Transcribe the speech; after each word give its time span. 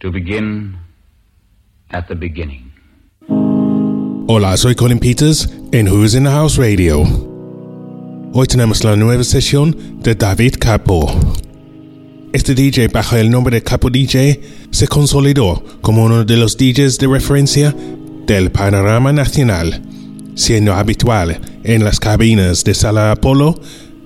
to 0.00 0.10
begin 0.10 0.76
at 1.90 2.06
the 2.08 2.14
beginning. 2.14 2.72
Hola, 4.28 4.56
soy 4.56 4.74
Colin 4.74 4.98
Peters 4.98 5.48
en 5.72 5.86
Who's 5.88 6.14
in 6.14 6.24
the 6.24 6.30
House 6.30 6.58
Radio. 6.58 7.04
Hoy 8.32 8.46
tenemos 8.46 8.84
la 8.84 8.96
nueva 8.96 9.24
sesión 9.24 10.02
de 10.02 10.14
David 10.14 10.56
Capo. 10.58 11.06
Este 12.32 12.54
DJ 12.54 12.88
bajo 12.88 13.16
el 13.16 13.30
nombre 13.30 13.56
de 13.56 13.62
Capo 13.62 13.88
DJ 13.88 14.42
se 14.70 14.88
consolidó 14.88 15.62
como 15.80 16.04
uno 16.04 16.24
de 16.24 16.36
los 16.36 16.56
DJs 16.58 16.98
de 16.98 17.06
referencia 17.06 17.74
del 18.26 18.50
panorama 18.50 19.12
nacional, 19.12 19.80
siendo 20.34 20.74
habitual 20.74 21.40
en 21.64 21.84
las 21.84 21.98
cabinas 21.98 22.64
de 22.64 22.74
Sala 22.74 23.12
Apolo, 23.12 23.58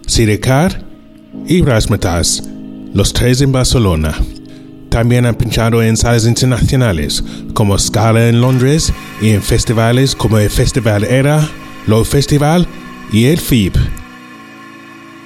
Sidecar 0.07 0.84
y 1.48 1.62
Rasmatas, 1.62 2.45
los 2.95 3.12
tres 3.12 3.41
en 3.41 3.50
Barcelona. 3.50 4.14
También 4.91 5.25
ha 5.25 5.32
pinchado 5.32 5.82
en 5.85 5.96
salas 5.96 6.26
internacionales 6.26 7.22
como 7.54 7.79
Scala 7.79 8.29
en 8.29 8.40
Londres 8.40 8.93
y 9.22 9.30
en 9.30 9.40
festivales 9.40 10.16
como 10.16 10.36
el 10.39 10.50
Festival 10.50 11.04
Era, 11.04 11.49
Low 11.86 12.04
Festival 12.04 12.66
y 13.13 13.26
el 13.26 13.39
FIB. 13.39 13.72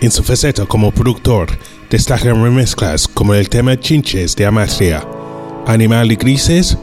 En 0.02 0.10
su 0.10 0.22
faceta 0.22 0.66
como 0.66 0.92
productor, 0.92 1.48
destacan 1.88 2.42
remezclas 2.42 3.08
como 3.08 3.32
el 3.32 3.48
tema 3.48 3.80
Chinches 3.80 4.36
de 4.36 4.44
Amatria, 4.44 5.02
Animal 5.66 6.12
y 6.12 6.16
Grises 6.16 6.76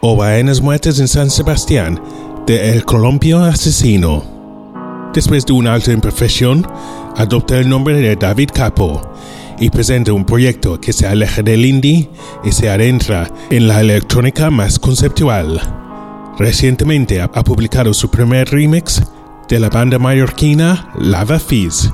o 0.00 0.14
Baenas 0.14 0.60
Muertas 0.60 1.00
en 1.00 1.08
San 1.08 1.30
Sebastián 1.30 2.00
de 2.46 2.70
El 2.70 2.84
Colombio 2.84 3.42
Asesino. 3.42 5.10
Después 5.12 5.44
de 5.44 5.54
un 5.54 5.66
alto 5.66 5.90
en 5.90 6.00
profesión, 6.00 6.64
adopta 7.16 7.58
el 7.58 7.68
nombre 7.68 8.00
de 8.00 8.14
David 8.14 8.50
Capo 8.54 9.02
y 9.60 9.70
presenta 9.70 10.12
un 10.12 10.24
proyecto 10.24 10.80
que 10.80 10.92
se 10.92 11.06
aleja 11.06 11.42
del 11.42 11.64
indie 11.64 12.10
y 12.44 12.52
se 12.52 12.70
adentra 12.70 13.30
en 13.50 13.68
la 13.68 13.80
electrónica 13.80 14.50
más 14.50 14.78
conceptual. 14.78 15.60
Recientemente 16.38 17.20
ha 17.20 17.28
publicado 17.30 17.92
su 17.92 18.10
primer 18.10 18.48
remix 18.50 19.02
de 19.48 19.58
la 19.58 19.70
banda 19.70 19.98
mallorquina 19.98 20.92
Lava 20.98 21.38
Fizz 21.38 21.90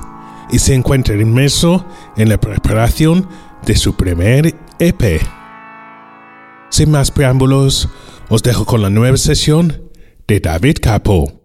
y 0.51 0.59
se 0.59 0.75
encuentra 0.75 1.15
inmerso 1.15 1.85
en 2.17 2.29
la 2.29 2.37
preparación 2.37 3.27
de 3.65 3.75
su 3.75 3.95
primer 3.95 4.55
EP. 4.79 5.21
Sin 6.69 6.91
más 6.91 7.09
preámbulos, 7.09 7.89
os 8.29 8.43
dejo 8.43 8.65
con 8.65 8.81
la 8.81 8.89
nueva 8.89 9.17
sesión 9.17 9.89
de 10.27 10.39
David 10.39 10.77
Capo. 10.81 11.44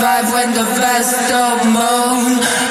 survive 0.00 0.32
when 0.32 0.54
the 0.54 0.64
best 0.80 1.30
of 1.30 1.66
moan. 1.74 2.69